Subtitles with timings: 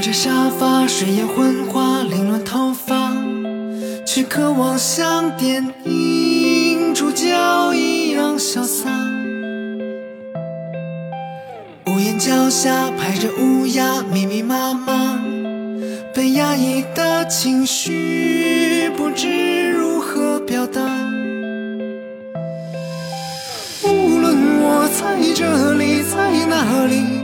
[0.00, 3.12] 抱着沙发，睡眼昏花，凌乱头发，
[4.06, 8.88] 却渴望像电影主角一样潇洒。
[11.84, 15.20] 屋檐脚下排着乌鸦，密密麻麻，
[16.14, 20.80] 被压抑的情绪不知如何表达。
[23.84, 27.20] 无论我在这里，在哪里。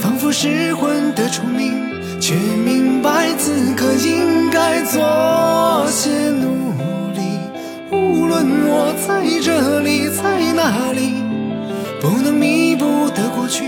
[0.00, 1.95] 仿佛失魂的虫鸣，
[2.28, 6.72] 却明白此刻应该做些努
[7.12, 7.20] 力。
[7.92, 11.22] 无论我在这里，在哪里，
[12.00, 13.62] 不能弥补的过去，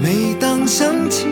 [0.00, 1.26] 每当想起，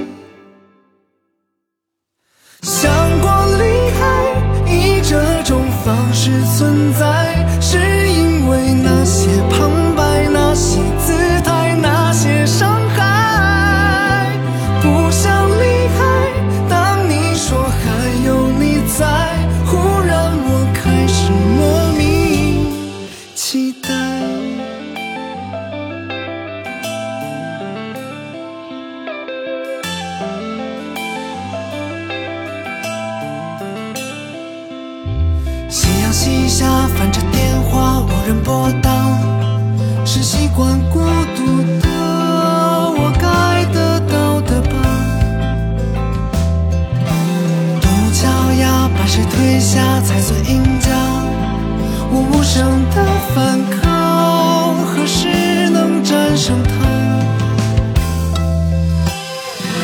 [36.28, 38.90] 夕阳西下，翻着电话，无人拨打，
[40.04, 41.00] 是习惯孤
[41.34, 41.88] 独的
[42.96, 44.74] 我该得到的吧。
[47.80, 48.28] 独木桥
[48.60, 50.90] 呀，把谁推下才算赢家？
[52.10, 52.96] 我无声的
[53.34, 56.70] 反抗，何时能战胜他？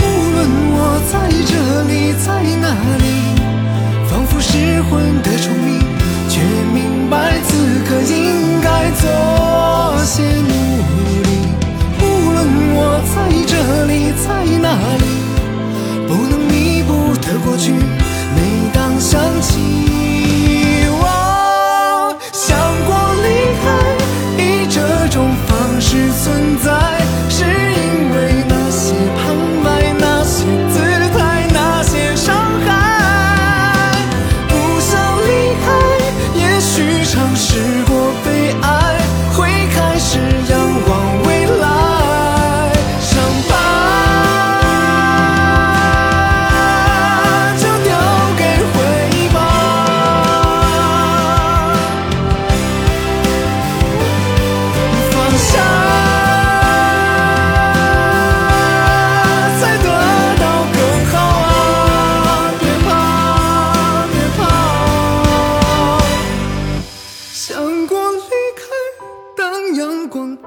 [0.00, 0.02] 无
[0.34, 0.36] 论
[0.76, 1.12] 我在
[1.46, 1.52] 这
[1.84, 2.26] 里，在
[2.60, 3.04] 哪里。
[4.06, 5.33] 仿佛失魂的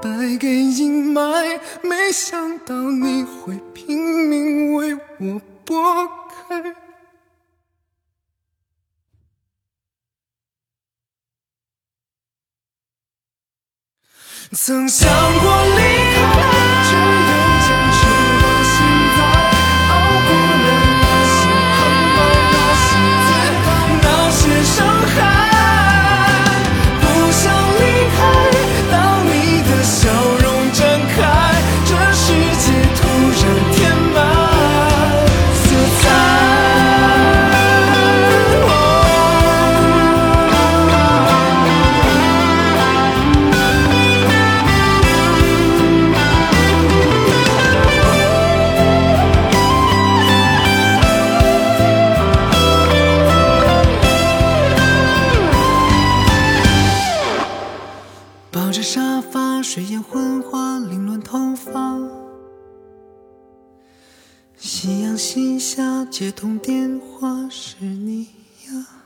[0.07, 6.07] 带给阴霾，没想到你会拼命为我拨
[6.47, 6.73] 开。
[14.53, 15.09] 曾想
[15.39, 15.81] 过离
[16.13, 16.26] 开
[58.51, 61.99] 抱着沙发，睡眼昏花，凌乱头发。
[64.57, 68.23] 夕阳西下，接通电话，是你
[68.67, 68.96] 呀